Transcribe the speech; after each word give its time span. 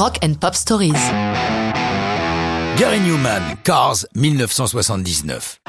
Rock 0.00 0.16
and 0.24 0.32
Pop 0.40 0.54
Stories. 0.54 0.94
Gary 2.78 3.00
Newman, 3.00 3.42
Cars, 3.64 4.06
1979. 4.14 5.60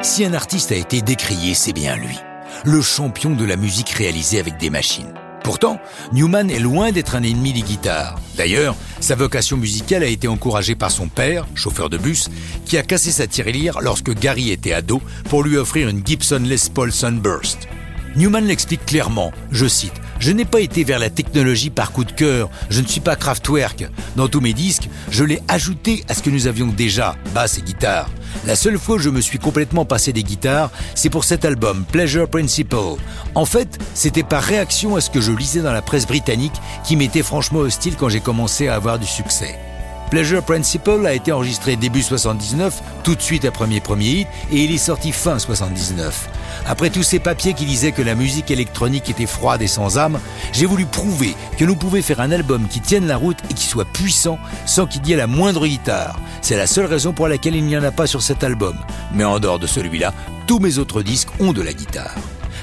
Si 0.00 0.24
un 0.24 0.32
artiste 0.32 0.70
a 0.70 0.76
été 0.76 1.02
décrié, 1.02 1.54
c'est 1.54 1.72
bien 1.72 1.96
lui. 1.96 2.16
Le 2.64 2.80
champion 2.80 3.30
de 3.30 3.44
la 3.44 3.56
musique 3.56 3.88
réalisée 3.88 4.38
avec 4.38 4.58
des 4.58 4.70
machines. 4.70 5.12
Pourtant, 5.42 5.80
Newman 6.12 6.50
est 6.50 6.60
loin 6.60 6.92
d'être 6.92 7.16
un 7.16 7.24
ennemi 7.24 7.52
des 7.52 7.62
guitares. 7.62 8.14
D'ailleurs, 8.36 8.76
sa 9.00 9.16
vocation 9.16 9.56
musicale 9.56 10.04
a 10.04 10.06
été 10.06 10.28
encouragée 10.28 10.76
par 10.76 10.92
son 10.92 11.08
père, 11.08 11.44
chauffeur 11.56 11.90
de 11.90 11.98
bus, 11.98 12.30
qui 12.66 12.78
a 12.78 12.84
cassé 12.84 13.10
sa 13.10 13.26
tirelire 13.26 13.80
lorsque 13.80 14.14
Gary 14.14 14.52
était 14.52 14.72
ado 14.72 15.02
pour 15.28 15.42
lui 15.42 15.56
offrir 15.56 15.88
une 15.88 16.06
Gibson 16.06 16.44
Les 16.44 16.70
Paul 16.72 16.92
Sunburst. 16.92 17.66
Newman 18.14 18.46
l'explique 18.46 18.86
clairement, 18.86 19.32
je 19.50 19.66
cite, 19.66 20.00
je 20.24 20.32
n'ai 20.32 20.46
pas 20.46 20.60
été 20.60 20.84
vers 20.84 20.98
la 20.98 21.10
technologie 21.10 21.68
par 21.68 21.92
coup 21.92 22.02
de 22.02 22.10
cœur, 22.10 22.48
je 22.70 22.80
ne 22.80 22.86
suis 22.86 23.02
pas 23.02 23.14
Kraftwerk. 23.14 23.84
Dans 24.16 24.26
tous 24.26 24.40
mes 24.40 24.54
disques, 24.54 24.88
je 25.10 25.22
l'ai 25.22 25.42
ajouté 25.48 26.02
à 26.08 26.14
ce 26.14 26.22
que 26.22 26.30
nous 26.30 26.46
avions 26.46 26.68
déjà, 26.68 27.14
basse 27.34 27.58
et 27.58 27.60
guitare. 27.60 28.08
La 28.46 28.56
seule 28.56 28.78
fois 28.78 28.96
où 28.96 28.98
je 28.98 29.10
me 29.10 29.20
suis 29.20 29.38
complètement 29.38 29.84
passé 29.84 30.14
des 30.14 30.22
guitares, 30.22 30.70
c'est 30.94 31.10
pour 31.10 31.24
cet 31.24 31.44
album, 31.44 31.84
Pleasure 31.92 32.26
Principle. 32.26 32.96
En 33.34 33.44
fait, 33.44 33.78
c'était 33.92 34.22
par 34.22 34.42
réaction 34.42 34.96
à 34.96 35.02
ce 35.02 35.10
que 35.10 35.20
je 35.20 35.30
lisais 35.30 35.60
dans 35.60 35.74
la 35.74 35.82
presse 35.82 36.06
britannique 36.06 36.58
qui 36.84 36.96
m'était 36.96 37.22
franchement 37.22 37.58
hostile 37.58 37.96
quand 37.98 38.08
j'ai 38.08 38.20
commencé 38.20 38.66
à 38.66 38.76
avoir 38.76 38.98
du 38.98 39.06
succès. 39.06 39.58
Pleasure 40.10 40.42
Principle 40.42 41.06
a 41.06 41.14
été 41.14 41.32
enregistré 41.32 41.76
début 41.76 42.02
79, 42.02 42.82
tout 43.02 43.14
de 43.14 43.20
suite 43.20 43.44
après 43.44 43.66
mes 43.66 43.80
premiers 43.80 44.10
hits, 44.10 44.26
et 44.52 44.64
il 44.64 44.72
est 44.72 44.78
sorti 44.78 45.12
fin 45.12 45.38
79. 45.38 46.28
Après 46.66 46.90
tous 46.90 47.02
ces 47.02 47.18
papiers 47.18 47.54
qui 47.54 47.64
disaient 47.64 47.92
que 47.92 48.02
la 48.02 48.14
musique 48.14 48.50
électronique 48.50 49.10
était 49.10 49.26
froide 49.26 49.62
et 49.62 49.66
sans 49.66 49.98
âme, 49.98 50.20
j'ai 50.52 50.66
voulu 50.66 50.86
prouver 50.86 51.34
que 51.58 51.64
nous 51.64 51.76
pouvions 51.76 52.02
faire 52.02 52.20
un 52.20 52.30
album 52.30 52.68
qui 52.68 52.80
tienne 52.80 53.06
la 53.06 53.16
route 53.16 53.38
et 53.50 53.54
qui 53.54 53.66
soit 53.66 53.84
puissant 53.84 54.38
sans 54.66 54.86
qu'il 54.86 55.06
y 55.06 55.12
ait 55.12 55.16
la 55.16 55.26
moindre 55.26 55.66
guitare. 55.66 56.18
C'est 56.42 56.56
la 56.56 56.66
seule 56.66 56.86
raison 56.86 57.12
pour 57.12 57.28
laquelle 57.28 57.56
il 57.56 57.64
n'y 57.64 57.76
en 57.76 57.82
a 57.82 57.90
pas 57.90 58.06
sur 58.06 58.22
cet 58.22 58.44
album. 58.44 58.76
Mais 59.14 59.24
en 59.24 59.40
dehors 59.40 59.58
de 59.58 59.66
celui-là, 59.66 60.12
tous 60.46 60.58
mes 60.58 60.78
autres 60.78 61.02
disques 61.02 61.30
ont 61.40 61.52
de 61.52 61.62
la 61.62 61.72
guitare. 61.72 62.14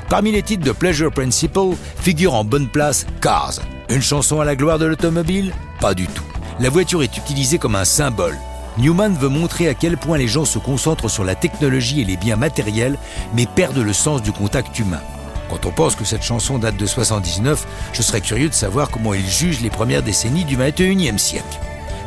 Parmi 0.10 0.32
les 0.32 0.44
titres 0.44 0.64
de 0.64 0.72
Pleasure 0.72 1.12
Principle 1.12 1.76
figure 1.98 2.34
en 2.34 2.44
bonne 2.44 2.68
place 2.68 3.06
Cars. 3.22 3.60
Une 3.90 4.02
chanson 4.02 4.40
à 4.40 4.46
la 4.46 4.56
gloire 4.56 4.80
de 4.80 4.86
l'automobile? 4.86 5.54
Pas 5.80 5.94
du 5.94 6.08
tout. 6.08 6.31
La 6.62 6.70
voiture 6.70 7.02
est 7.02 7.18
utilisée 7.18 7.58
comme 7.58 7.76
un 7.76 7.86
symbole. 7.86 8.38
Newman 8.78 9.16
veut 9.16 9.30
montrer 9.30 9.68
à 9.68 9.74
quel 9.74 9.98
point 9.98 10.20
les 10.20 10.28
gens 10.28 10.46
se 10.46 10.60
concentrent 10.60 11.10
sur 11.10 11.24
la 11.24 11.34
technologie 11.34 12.02
et 12.02 12.06
les 12.06 12.18
biens 12.18 12.36
matériels, 12.36 13.00
mais 13.34 13.48
perdent 13.48 13.80
le 13.80 13.94
sens 13.94 14.22
du 14.22 14.32
contact 14.32 14.78
humain. 14.78 15.02
Quand 15.50 15.66
on 15.66 15.72
pense 15.72 15.96
que 15.96 16.06
cette 16.06 16.22
chanson 16.22 16.60
date 16.60 16.78
de 16.78 16.86
79, 16.86 17.66
je 17.94 18.04
serais 18.04 18.22
curieux 18.22 18.48
de 18.48 18.54
savoir 18.54 18.92
comment 18.92 19.16
il 19.16 19.28
juge 19.28 19.62
les 19.62 19.72
premières 19.72 20.04
décennies 20.04 20.46
du 20.46 20.56
21e 20.56 21.18
siècle. 21.18 21.58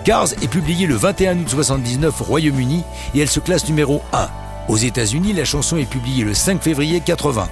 Cars 0.04 0.32
est 0.40 0.46
publiée 0.46 0.86
le 0.86 0.94
21 0.94 1.36
août 1.38 1.48
79 1.48 2.20
au 2.20 2.24
Royaume-Uni 2.24 2.84
et 3.16 3.18
elle 3.18 3.28
se 3.28 3.40
classe 3.40 3.66
numéro 3.66 4.02
1. 4.12 4.28
Aux 4.68 4.76
États-Unis, 4.76 5.32
la 5.32 5.44
chanson 5.44 5.78
est 5.78 5.90
publiée 5.90 6.22
le 6.22 6.32
5 6.32 6.62
février 6.62 7.00
80. 7.00 7.48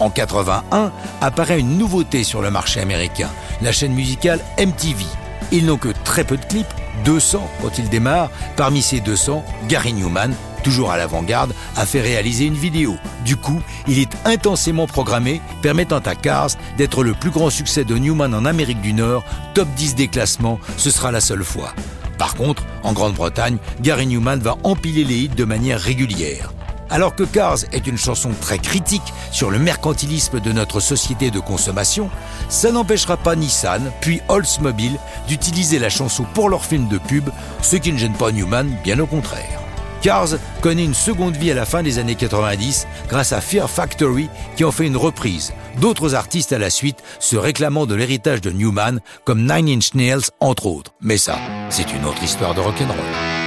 En 0.00 0.10
81, 0.10 0.90
apparaît 1.20 1.60
une 1.60 1.78
nouveauté 1.78 2.24
sur 2.24 2.42
le 2.42 2.50
marché 2.50 2.80
américain, 2.80 3.28
la 3.62 3.70
chaîne 3.70 3.92
musicale 3.92 4.40
MTV. 4.58 5.04
Ils 5.52 5.66
n'ont 5.66 5.76
que 5.76 5.88
très 6.04 6.24
peu 6.24 6.36
de 6.36 6.44
clips, 6.44 6.72
200 7.04 7.50
quand 7.62 7.78
ils 7.78 7.88
démarrent. 7.88 8.30
Parmi 8.56 8.82
ces 8.82 9.00
200, 9.00 9.44
Gary 9.68 9.92
Newman, 9.92 10.32
toujours 10.62 10.90
à 10.90 10.96
l'avant-garde, 10.96 11.54
a 11.76 11.86
fait 11.86 12.00
réaliser 12.00 12.46
une 12.46 12.54
vidéo. 12.54 12.96
Du 13.24 13.36
coup, 13.36 13.60
il 13.88 13.98
est 13.98 14.12
intensément 14.24 14.86
programmé, 14.86 15.40
permettant 15.62 15.98
à 15.98 16.14
Cars 16.14 16.50
d'être 16.76 17.02
le 17.02 17.14
plus 17.14 17.30
grand 17.30 17.50
succès 17.50 17.84
de 17.84 17.96
Newman 17.96 18.34
en 18.34 18.44
Amérique 18.44 18.80
du 18.80 18.92
Nord, 18.92 19.24
top 19.54 19.68
10 19.76 19.94
des 19.94 20.08
classements, 20.08 20.58
ce 20.76 20.90
sera 20.90 21.12
la 21.12 21.20
seule 21.20 21.44
fois. 21.44 21.74
Par 22.18 22.34
contre, 22.34 22.64
en 22.82 22.92
Grande-Bretagne, 22.92 23.56
Gary 23.80 24.06
Newman 24.06 24.40
va 24.40 24.56
empiler 24.62 25.04
les 25.04 25.20
hits 25.20 25.28
de 25.28 25.44
manière 25.44 25.80
régulière. 25.80 26.52
Alors 26.90 27.14
que 27.14 27.22
Cars 27.22 27.58
est 27.72 27.86
une 27.86 27.98
chanson 27.98 28.30
très 28.40 28.58
critique 28.58 29.14
sur 29.30 29.50
le 29.50 29.58
mercantilisme 29.58 30.40
de 30.40 30.52
notre 30.52 30.80
société 30.80 31.30
de 31.30 31.38
consommation, 31.38 32.10
ça 32.48 32.72
n'empêchera 32.72 33.16
pas 33.16 33.36
Nissan, 33.36 33.92
puis 34.00 34.20
Oldsmobile, 34.28 34.98
d'utiliser 35.28 35.78
la 35.78 35.88
chanson 35.88 36.24
pour 36.34 36.48
leur 36.48 36.64
film 36.64 36.88
de 36.88 36.98
pub, 36.98 37.30
ce 37.62 37.76
qui 37.76 37.92
ne 37.92 37.98
gêne 37.98 38.14
pas 38.14 38.32
Newman, 38.32 38.76
bien 38.82 38.98
au 38.98 39.06
contraire. 39.06 39.60
Cars 40.02 40.38
connaît 40.62 40.84
une 40.84 40.94
seconde 40.94 41.36
vie 41.36 41.50
à 41.50 41.54
la 41.54 41.66
fin 41.66 41.82
des 41.82 41.98
années 41.98 42.14
90 42.14 42.86
grâce 43.08 43.32
à 43.32 43.40
Fear 43.40 43.68
Factory 43.68 44.28
qui 44.56 44.64
en 44.64 44.72
fait 44.72 44.86
une 44.86 44.96
reprise. 44.96 45.52
D'autres 45.78 46.14
artistes 46.14 46.52
à 46.52 46.58
la 46.58 46.70
suite 46.70 47.02
se 47.18 47.36
réclamant 47.36 47.86
de 47.86 47.94
l'héritage 47.94 48.40
de 48.40 48.50
Newman 48.50 49.00
comme 49.24 49.42
Nine 49.42 49.68
Inch 49.68 49.94
Nails 49.94 50.30
entre 50.40 50.66
autres. 50.66 50.92
Mais 51.02 51.18
ça, 51.18 51.38
c'est 51.68 51.92
une 51.92 52.06
autre 52.06 52.22
histoire 52.22 52.54
de 52.54 52.60
rock'n'roll. 52.60 53.39